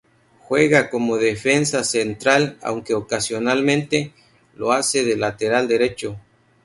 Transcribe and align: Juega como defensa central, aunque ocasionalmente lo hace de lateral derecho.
Juega 0.47 0.89
como 0.89 1.17
defensa 1.19 1.83
central, 1.83 2.57
aunque 2.63 2.95
ocasionalmente 2.95 4.13
lo 4.55 4.71
hace 4.71 5.03
de 5.05 5.15
lateral 5.15 5.67
derecho. 5.67 6.19